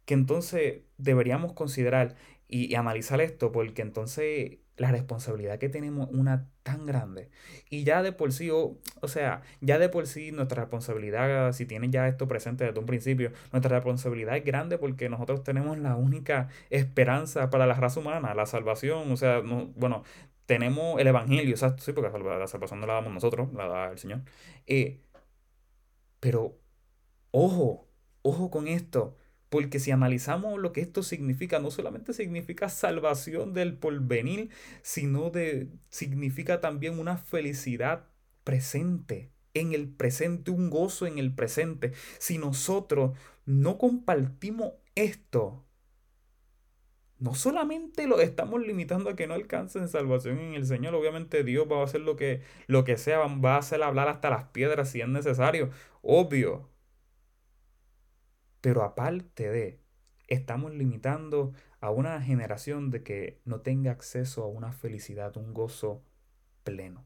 Que 0.05 0.13
entonces 0.13 0.81
deberíamos 0.98 1.53
considerar 1.53 2.15
y, 2.51 2.75
analizar 2.75 3.22
esto 3.22 3.51
porque 3.51 3.81
entonces 3.81 4.60
la 4.77 4.91
responsabilidad 4.91 5.58
que 5.58 5.70
tenemos 5.70 6.10
una 6.12 6.50
tan 6.63 6.86
grande 6.86 7.30
y 7.70 7.84
ya 7.84 8.03
de 8.03 8.12
por 8.12 8.32
sí, 8.34 8.50
o, 8.50 8.77
o 9.01 9.08
sea, 9.08 9.41
ya 9.62 9.80
de 9.80 9.89
por 9.89 10.08
sí 10.08 10.32
nuestra 10.32 10.62
responsabilidad, 10.63 11.53
si 11.53 11.65
tienen 11.65 11.91
ya 11.91 12.08
esto 12.08 12.27
presente 12.27 12.65
desde 12.65 12.80
un 12.80 12.86
principio, 12.86 13.32
nuestra 13.51 13.75
responsabilidad 13.77 14.38
es 14.38 14.46
grande 14.46 14.77
porque 14.77 15.10
nosotros 15.10 15.44
tenemos 15.44 15.77
la 15.80 15.96
única 15.96 16.50
esperanza 16.70 17.50
para 17.50 17.65
la 17.65 17.74
raza 17.75 18.00
humana, 18.00 18.34
la 18.36 18.46
salvación, 18.46 19.12
o 19.12 19.18
sea, 19.18 19.41
no, 19.41 19.68
bueno, 19.75 20.03
tenemos 20.46 21.00
el 21.00 21.08
Evangelio, 21.08 21.51
exacto, 21.51 21.82
sí, 21.84 21.94
porque 21.94 22.12
la 22.20 22.48
salvación 22.48 22.82
no 22.82 22.88
la 22.88 22.94
damos 22.96 23.13
nosotros, 23.13 23.53
la 23.53 23.68
da 23.68 23.91
el 23.91 23.98
Señor. 23.98 24.22
Eh, 24.68 25.00
pero, 26.20 26.58
ojo, 27.32 27.88
ojo 28.22 28.51
con 28.51 28.68
esto. 28.68 29.18
Porque 29.51 29.79
si 29.79 29.91
analizamos 29.91 30.58
lo 30.62 30.72
que 30.72 30.79
esto 30.79 31.03
significa, 31.03 31.60
no 31.60 31.72
solamente 31.72 32.13
significa 32.13 32.70
salvación 32.70 33.53
del 33.53 33.77
porvenir, 33.77 34.50
sino 34.81 35.29
de, 35.29 35.67
significa 35.89 36.62
también 36.62 36.98
una 36.98 37.17
felicidad 37.17 38.08
presente, 38.46 39.29
en 39.53 39.74
el 39.74 39.89
presente, 39.89 40.51
un 40.51 40.70
gozo 40.70 41.05
en 41.05 41.17
el 41.17 41.36
presente. 41.36 41.91
Si 42.17 42.38
nosotros 42.38 43.17
no 43.46 43.77
compartimos 43.77 44.72
esto, 44.96 45.65
no 47.20 47.36
solamente 47.36 48.08
lo 48.08 48.22
estamos 48.22 48.62
limitando 48.62 49.10
a 49.10 49.17
que 49.17 49.27
no 49.27 49.34
alcancen 49.34 49.89
salvación 49.89 50.39
en 50.39 50.53
el 50.53 50.65
Señor, 50.65 50.96
obviamente 50.96 51.43
Dios 51.43 51.67
va 51.70 51.81
a 51.81 51.84
hacer 51.84 52.00
lo 52.00 52.15
que, 52.15 52.41
lo 52.67 52.86
que 52.86 52.96
sea, 52.96 53.20
va 53.20 53.55
a 53.55 53.60
hacer 53.60 53.84
hablar 53.84 54.08
hasta 54.08 54.29
las 54.29 54.46
piedras 54.46 54.91
si 54.91 55.01
es 55.01 55.10
necesario, 55.10 55.72
obvio, 56.01 56.70
pero 58.62 58.84
aparte 58.84 59.50
de, 59.50 59.82
estamos 60.27 60.74
limitando 60.74 61.53
a 61.82 61.89
una 61.89 62.22
generación 62.22 62.91
de 62.91 63.03
que 63.03 63.41
no 63.44 63.62
tenga 63.62 63.91
acceso 63.91 64.44
a 64.44 64.48
una 64.48 64.72
felicidad, 64.72 65.36
un 65.36 65.53
gozo 65.53 66.03
pleno. 66.63 67.06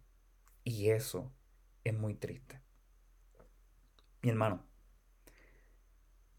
Y 0.64 0.90
eso 0.90 1.32
es 1.84 1.98
muy 1.98 2.14
triste. 2.14 2.62
Mi 4.22 4.30
hermano, 4.30 4.66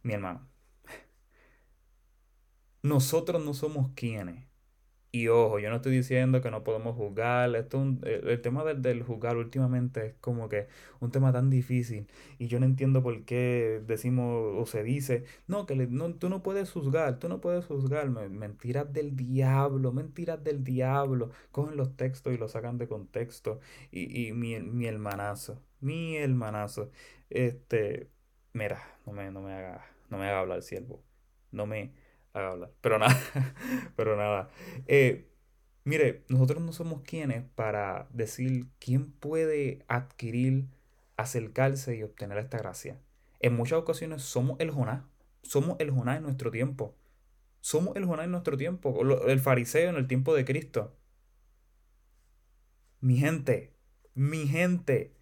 mi 0.03 0.13
hermano, 0.13 0.49
nosotros 2.83 3.45
no 3.45 3.55
somos 3.55 3.93
quienes 3.95 4.47
y 5.17 5.29
ojo, 5.29 5.59
yo 5.59 5.71
no 5.71 5.77
estoy 5.77 5.93
diciendo 5.93 6.43
que 6.43 6.51
no 6.51 6.63
podemos 6.63 6.95
juzgar. 6.95 7.55
Esto 7.57 7.83
el, 8.03 8.41
tema 8.43 8.65
del, 8.65 8.83
del, 8.83 9.03
juzgar 9.03 9.37
últimamente 9.37 10.07
es 10.09 10.15
como 10.21 10.49
que 10.49 10.69
un 11.01 11.11
tema 11.11 11.33
tan 11.33 11.49
difícil. 11.49 12.07
Y 12.39 12.49
yo 12.49 12.61
no 12.61 12.67
entiendo 12.67 13.03
por 13.03 13.25
qué 13.25 13.83
decimos 13.87 14.55
o 14.59 14.67
se 14.67 14.83
dice, 14.83 15.25
no, 15.47 15.65
que 15.67 15.75
no, 15.75 16.15
tú 16.15 16.29
no 16.29 16.43
puedes 16.43 16.71
juzgar, 16.71 17.19
tú 17.19 17.29
no 17.29 17.41
puedes 17.41 17.65
juzgar. 17.65 18.11
Mentiras 18.11 18.93
del 18.93 19.17
diablo, 19.17 19.93
mentiras 19.93 20.43
del 20.45 20.65
diablo. 20.65 21.31
Cogen 21.51 21.77
los 21.77 21.97
textos 21.97 22.35
y 22.35 22.39
los 22.39 22.53
sacan 22.53 22.77
de 22.79 22.89
contexto. 22.89 23.61
Y, 23.91 24.29
y 24.29 24.33
mi, 24.33 24.61
mi 24.61 24.87
hermanazo, 24.87 25.63
mi 25.81 26.17
hermanazo. 26.17 26.91
Este, 27.31 28.11
mira, 28.53 28.83
no 29.07 29.13
me, 29.13 29.31
no 29.31 29.41
me 29.41 29.55
haga, 29.55 29.87
no 30.11 30.19
me 30.19 30.27
haga 30.27 30.41
hablar, 30.41 30.63
siervo. 30.63 31.03
No 31.53 31.67
me 31.67 31.93
hablar. 32.45 32.73
Pero 32.81 32.99
nada, 32.99 33.17
pero 33.97 34.17
nada. 34.17 34.49
Eh, 34.87 35.31
mire, 35.85 36.25
nosotros 36.29 36.63
no 36.63 36.73
somos 36.73 37.03
quienes 37.03 37.45
para 37.55 38.09
decir 38.13 38.67
quién 38.79 39.11
puede 39.13 39.85
adquirir, 39.89 40.69
acercarse 41.17 41.97
y 41.97 42.03
obtener 42.03 42.39
esta 42.39 42.59
gracia. 42.59 43.01
En 43.41 43.55
muchas 43.55 43.79
ocasiones 43.79 44.23
somos 44.23 44.59
el 44.61 44.71
Jonás. 44.71 45.05
Somos 45.43 45.77
el 45.79 45.91
Jonás 45.91 46.19
en 46.19 46.25
nuestro 46.25 46.51
tiempo. 46.51 46.97
Somos 47.61 47.97
el 47.97 48.05
Jonás 48.05 48.27
en 48.27 48.33
nuestro 48.33 48.57
tiempo. 48.57 49.01
El 49.27 49.41
fariseo 49.41 49.91
en 49.91 49.97
el 49.97 50.07
tiempo 50.07 50.35
de 50.35 50.45
Cristo. 50.45 50.97
Mi 53.01 53.17
gente, 53.19 53.75
mi 54.15 54.49
gente, 54.49 55.15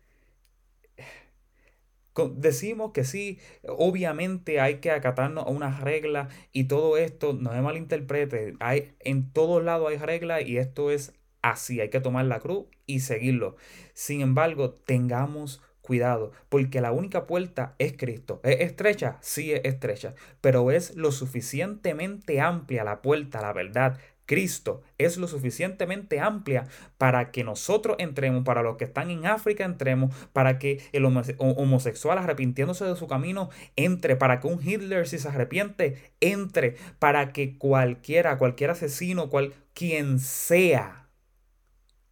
Decimos 2.36 2.92
que 2.92 3.04
sí, 3.04 3.38
obviamente 3.66 4.60
hay 4.60 4.76
que 4.76 4.90
acatarnos 4.92 5.46
a 5.46 5.50
unas 5.50 5.80
reglas 5.80 6.32
y 6.52 6.64
todo 6.64 6.96
esto, 6.96 7.32
no 7.32 7.52
se 7.52 7.60
malinterprete, 7.60 8.54
hay, 8.60 8.94
en 9.00 9.32
todos 9.32 9.64
lados 9.64 9.88
hay 9.90 9.96
reglas 9.96 10.42
y 10.46 10.58
esto 10.58 10.90
es 10.90 11.12
así, 11.42 11.80
hay 11.80 11.90
que 11.90 12.00
tomar 12.00 12.24
la 12.26 12.40
cruz 12.40 12.66
y 12.86 13.00
seguirlo. 13.00 13.56
Sin 13.94 14.20
embargo, 14.20 14.74
tengamos 14.86 15.60
cuidado, 15.84 16.32
porque 16.48 16.80
la 16.80 16.92
única 16.92 17.26
puerta 17.26 17.74
es 17.78 17.94
Cristo. 17.96 18.40
¿Es 18.42 18.60
estrecha? 18.60 19.18
Sí, 19.20 19.52
es 19.52 19.60
estrecha, 19.64 20.14
pero 20.40 20.70
es 20.70 20.96
lo 20.96 21.12
suficientemente 21.12 22.40
amplia 22.40 22.84
la 22.84 23.02
puerta, 23.02 23.42
la 23.42 23.52
verdad, 23.52 23.98
Cristo 24.26 24.82
es 24.98 25.16
lo 25.16 25.28
suficientemente 25.28 26.20
amplia 26.20 26.66
para 26.98 27.30
que 27.30 27.44
nosotros 27.44 27.96
entremos, 27.98 28.44
para 28.44 28.62
los 28.62 28.76
que 28.76 28.84
están 28.84 29.10
en 29.10 29.26
África 29.26 29.64
entremos, 29.64 30.14
para 30.32 30.58
que 30.58 30.82
el 30.92 31.04
homosexual 31.04 32.18
arrepintiéndose 32.18 32.84
de 32.84 32.96
su 32.96 33.06
camino 33.06 33.50
entre, 33.76 34.16
para 34.16 34.40
que 34.40 34.46
un 34.46 34.66
Hitler 34.66 35.06
si 35.06 35.18
se 35.18 35.28
arrepiente 35.28 36.12
entre, 36.20 36.76
para 36.98 37.32
que 37.32 37.58
cualquiera, 37.58 38.38
cualquier 38.38 38.70
asesino, 38.70 39.28
cual, 39.28 39.54
quien 39.74 40.18
sea, 40.18 41.08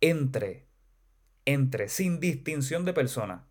entre, 0.00 0.66
entre, 1.46 1.88
sin 1.88 2.20
distinción 2.20 2.84
de 2.84 2.92
persona. 2.92 3.48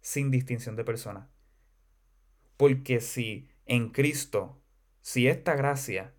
Sin 0.00 0.30
distinción 0.30 0.76
de 0.76 0.84
persona. 0.84 1.30
Porque 2.58 3.00
si 3.00 3.48
en 3.64 3.88
Cristo, 3.88 4.60
si 5.00 5.28
esta 5.28 5.54
gracia 5.54 6.12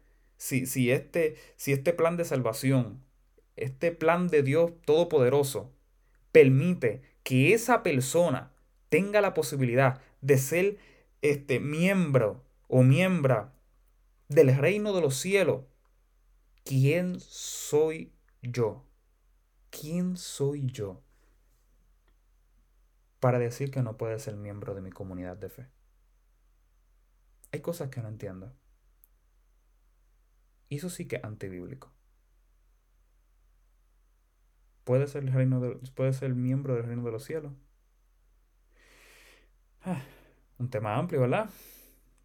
si, 0.46 0.92
este, 0.92 1.36
si 1.56 1.72
este 1.74 1.92
plan 1.92 2.18
de 2.18 2.26
salvación, 2.26 3.04
este 3.56 3.92
plan 3.92 4.28
de 4.28 4.44
Dios 4.44 4.72
Todopoderoso, 4.86 5.74
permite 6.32 7.02
que 7.24 7.54
esa 7.54 7.82
persona 7.82 8.52
tenga 8.90 9.22
la 9.22 9.34
posibilidad 9.34 10.02
de 10.22 10.38
ser 10.38 10.78
este 11.24 11.60
miembro 11.60 12.44
o 12.68 12.84
miembra 12.84 13.54
del 14.28 14.56
reino 14.56 14.94
de 14.94 15.02
los 15.02 15.16
cielos, 15.16 15.64
¿quién 16.64 17.20
soy 17.20 18.14
yo? 18.44 18.86
¿Quién 19.72 20.16
soy 20.16 20.68
yo 20.68 21.02
para 23.20 23.40
decir 23.40 23.72
que 23.72 23.82
no 23.82 23.98
puede 23.98 24.20
ser 24.20 24.36
miembro 24.36 24.76
de 24.76 24.82
mi 24.82 24.92
comunidad 24.92 25.38
de 25.38 25.50
fe? 25.50 25.68
Hay 27.52 27.62
cosas 27.62 27.90
que 27.90 28.02
no 28.02 28.10
entiendo. 28.10 28.54
Eso 30.70 30.90
sí 30.90 31.08
que 31.08 31.18
es 31.18 31.24
antibíblico. 31.24 31.92
¿Puede 34.84 35.08
ser, 35.08 35.24
el 35.24 35.34
reino 35.34 35.62
puede 35.96 36.14
ser 36.14 36.36
miembro 36.36 36.76
del 36.76 36.84
reino 36.86 37.04
de 37.04 37.12
los 37.12 37.24
cielos? 37.24 37.54
Ah, 39.84 40.02
un 40.60 40.70
tema 40.70 40.96
amplio, 40.96 41.22
¿verdad? 41.22 41.50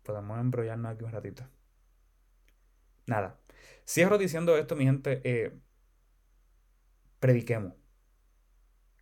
Podemos 0.03 0.39
embrollarnos 0.39 0.93
aquí 0.93 1.05
un 1.05 1.13
ratito. 1.13 1.45
Nada. 3.07 3.39
Cierro 3.87 4.19
diciendo 4.19 4.57
esto, 4.57 4.77
mi 4.77 4.85
gente. 4.85 5.21
Eh, 5.25 5.59
prediquemos. 7.19 7.75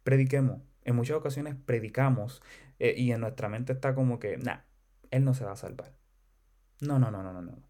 Prediquemos. 0.02 0.62
En 0.82 0.96
muchas 0.96 1.16
ocasiones 1.16 1.54
predicamos 1.66 2.42
eh, 2.78 2.94
y 2.96 3.12
en 3.12 3.20
nuestra 3.20 3.48
mente 3.48 3.72
está 3.74 3.94
como 3.94 4.18
que, 4.18 4.38
nah, 4.38 4.60
él 5.10 5.24
no 5.24 5.34
se 5.34 5.44
va 5.44 5.52
a 5.52 5.56
salvar. 5.56 5.94
No, 6.80 6.98
no, 6.98 7.10
no, 7.10 7.22
no, 7.22 7.32
no, 7.32 7.42
no. 7.42 7.67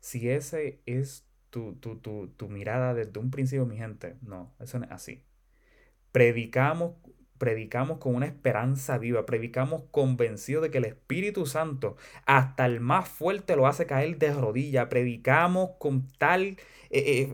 Si 0.00 0.28
ese 0.30 0.80
es 0.86 1.26
tu, 1.50 1.74
tu, 1.76 1.96
tu, 1.96 2.28
tu 2.36 2.48
mirada 2.48 2.94
desde 2.94 3.18
un 3.20 3.30
principio, 3.30 3.66
mi 3.66 3.76
gente, 3.76 4.16
no, 4.22 4.54
eso 4.60 4.78
no 4.78 4.86
es 4.86 4.92
así. 4.92 5.22
Predicamos 6.12 6.94
predicamos 7.40 7.96
con 7.96 8.14
una 8.16 8.26
esperanza 8.26 8.98
viva, 8.98 9.24
predicamos 9.24 9.84
convencidos 9.90 10.62
de 10.62 10.70
que 10.70 10.76
el 10.76 10.84
Espíritu 10.84 11.46
Santo 11.46 11.96
hasta 12.26 12.66
el 12.66 12.80
más 12.80 13.08
fuerte 13.08 13.56
lo 13.56 13.66
hace 13.66 13.86
caer 13.86 14.18
de 14.18 14.34
rodillas, 14.34 14.88
predicamos 14.88 15.70
con 15.78 16.06
tal 16.18 16.42
eh, 16.42 16.58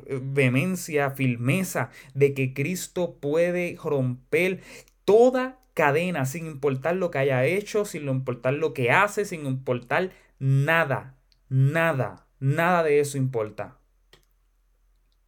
eh, 0.06 0.20
vehemencia, 0.22 1.10
firmeza 1.10 1.90
de 2.14 2.34
que 2.34 2.54
Cristo 2.54 3.16
puede 3.20 3.76
romper 3.82 4.60
toda 5.04 5.58
cadena 5.74 6.24
sin 6.24 6.46
importar 6.46 6.94
lo 6.94 7.10
que 7.10 7.18
haya 7.18 7.44
hecho, 7.44 7.84
sin 7.84 8.08
importar 8.08 8.54
lo 8.54 8.74
que 8.74 8.92
hace, 8.92 9.24
sin 9.24 9.44
importar 9.44 10.12
nada, 10.38 11.16
nada, 11.48 12.25
nada 12.40 12.82
de 12.82 13.00
eso 13.00 13.18
importa. 13.18 13.78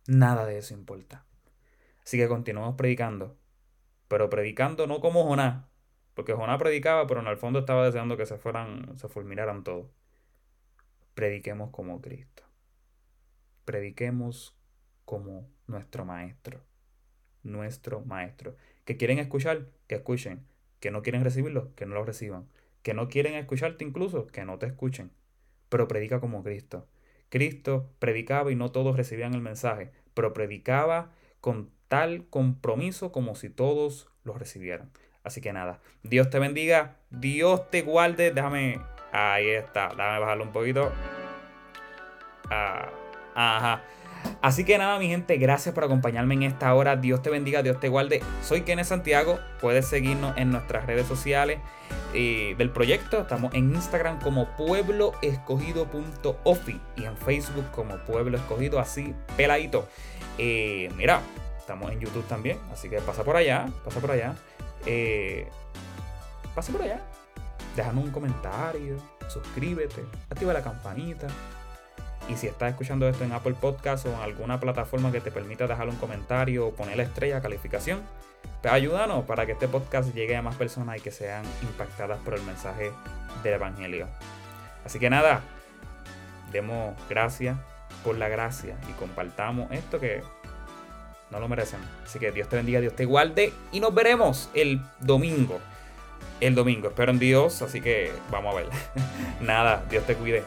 Nada 0.07 0.47
de 0.47 0.59
eso 0.59 0.75
importa. 0.75 1.25
Así 2.03 2.17
que 2.17 2.29
continuamos 2.29 2.77
predicando 2.77 3.37
pero 4.09 4.31
predicando 4.31 4.87
no 4.87 5.01
como 5.01 5.25
Jonás, 5.25 5.65
porque 6.15 6.33
Jonás 6.33 6.59
predicaba, 6.59 7.07
pero 7.07 7.21
en 7.21 7.29
el 7.29 7.37
fondo 7.37 7.61
estaba 7.61 7.85
deseando 7.85 8.17
que 8.17 8.27
se 8.27 8.39
fueran, 8.39 8.97
se 8.97 9.09
fulminaran 9.09 9.63
todos. 9.63 9.87
Prediquemos 11.15 11.71
como 11.71 12.01
Cristo. 12.01 12.43
Prediquemos 13.65 14.57
como 15.05 15.49
nuestro 15.67 16.05
maestro. 16.05 16.61
Nuestro 17.43 18.01
maestro. 18.01 18.57
Que 18.85 18.97
quieren 18.97 19.19
escuchar, 19.19 19.67
que 19.87 19.97
escuchen. 19.97 20.47
Que 20.81 20.91
no 20.91 21.03
quieren 21.03 21.23
recibirlo, 21.23 21.75
que 21.75 21.87
no 21.87 21.95
lo 21.95 22.05
reciban. 22.05 22.49
Que 22.83 22.95
no 22.95 23.09
quieren 23.09 23.35
escucharte 23.35 23.85
incluso, 23.85 24.27
que 24.27 24.45
no 24.45 24.59
te 24.59 24.67
escuchen. 24.67 25.11
Pero 25.69 25.87
predica 25.87 26.21
como 26.21 26.43
Cristo. 26.43 26.87
Cristo 27.29 27.91
predicaba 27.99 28.51
y 28.53 28.57
no 28.57 28.71
todos 28.71 28.97
recibían 28.97 29.35
el 29.35 29.41
mensaje, 29.41 29.91
pero 30.15 30.33
predicaba 30.33 31.11
con 31.41 31.71
tal 31.89 32.27
compromiso 32.29 33.13
como 33.13 33.35
si 33.35 33.51
todos 33.51 34.09
lo 34.25 34.35
recibieran. 34.35 34.91
Así 35.25 35.41
que 35.41 35.53
nada, 35.53 35.81
Dios 36.03 36.31
te 36.31 36.39
bendiga, 36.39 36.97
Dios 37.11 37.71
te 37.71 37.83
guarde. 37.83 38.31
Déjame, 38.31 38.81
ahí 39.13 39.49
está, 39.49 39.89
déjame 39.91 40.21
bajarlo 40.21 40.45
un 40.45 40.53
poquito. 40.53 40.93
Ah, 42.51 42.89
ajá. 43.35 43.83
Así 44.41 44.65
que 44.65 44.79
nada, 44.79 44.99
mi 44.99 45.09
gente, 45.09 45.37
gracias 45.37 45.75
por 45.75 45.85
acompañarme 45.85 46.35
en 46.35 46.45
esta 46.45 46.75
hora. 46.75 46.97
Dios 46.97 47.21
te 47.23 47.29
bendiga, 47.31 47.63
Dios 47.63 47.79
te 47.81 47.89
guarde. 47.89 48.23
Soy 48.43 48.63
Kenneth 48.63 48.87
Santiago. 48.87 49.39
Puedes 49.61 49.87
seguirnos 49.87 50.37
en 50.37 50.51
nuestras 50.51 50.87
redes 50.87 51.07
sociales 51.07 51.59
eh, 52.15 52.55
del 52.59 52.71
proyecto. 52.71 53.21
Estamos 53.21 53.55
en 53.55 53.75
Instagram 53.75 54.21
como 54.21 54.47
puebloescogido.ofi 54.57 56.81
y 56.97 57.05
en 57.05 57.17
Facebook 57.17 57.71
como 57.73 57.97
Pueblo 57.99 58.37
Escogido, 58.37 58.79
así 58.79 59.15
peladito. 59.37 59.89
Eh, 60.39 60.91
mira, 60.97 61.21
Estamos 61.69 61.93
en 61.93 62.01
YouTube 62.01 62.27
también, 62.27 62.59
así 62.73 62.89
que 62.89 62.99
pasa 63.03 63.23
por 63.23 63.37
allá, 63.37 63.69
pasa 63.85 64.01
por 64.01 64.11
allá. 64.11 64.35
Eh, 64.87 65.47
pasa 66.55 66.73
por 66.73 66.81
allá. 66.81 67.03
Déjanos 67.77 68.05
un 68.05 68.11
comentario, 68.11 68.97
suscríbete, 69.29 70.03
activa 70.31 70.55
la 70.55 70.63
campanita. 70.63 71.27
Y 72.29 72.37
si 72.37 72.47
estás 72.47 72.71
escuchando 72.71 73.09
esto 73.09 73.25
en 73.25 73.33
Apple 73.33 73.55
Podcast 73.59 74.07
o 74.07 74.11
en 74.11 74.21
alguna 74.21 74.61
plataforma 74.61 75.11
que 75.11 75.21
te 75.21 75.31
permita 75.31 75.67
dejar 75.67 75.89
un 75.89 75.97
comentario 75.97 76.67
o 76.67 76.73
poner 76.73 76.97
la 76.99 77.05
estrella, 77.05 77.41
calificación, 77.41 78.01
pues 78.61 78.73
ayúdanos 78.73 79.25
para 79.25 79.47
que 79.47 79.53
este 79.53 79.69
podcast 79.69 80.15
llegue 80.15 80.37
a 80.37 80.43
más 80.43 80.57
personas 80.57 80.99
y 80.99 81.01
que 81.01 81.11
sean 81.11 81.45
impactadas 81.63 82.19
por 82.21 82.35
el 82.35 82.43
mensaje 82.43 82.93
del 83.43 83.55
Evangelio. 83.55 84.09
Así 84.85 84.99
que 84.99 85.09
nada, 85.09 85.41
demos 86.53 86.95
gracias 87.09 87.57
por 88.05 88.17
la 88.17 88.29
gracia 88.29 88.77
y 88.89 88.93
compartamos 88.93 89.71
esto 89.73 89.99
que 89.99 90.23
no 91.31 91.41
lo 91.41 91.49
merecen. 91.49 91.81
Así 92.05 92.19
que 92.19 92.33
Dios 92.33 92.49
te 92.49 92.57
bendiga, 92.57 92.81
Dios 92.81 92.95
te 92.95 93.05
guarde 93.05 93.53
y 93.73 93.81
nos 93.81 93.95
veremos 93.95 94.51
el 94.55 94.83
domingo. 95.01 95.61
El 96.41 96.55
domingo, 96.55 96.89
espero 96.89 97.11
en 97.11 97.19
Dios, 97.19 97.63
así 97.63 97.81
que 97.81 98.13
vamos 98.31 98.55
a 98.55 98.59
ver. 98.59 98.69
Nada, 99.41 99.85
Dios 99.91 100.05
te 100.05 100.15
cuide. 100.15 100.43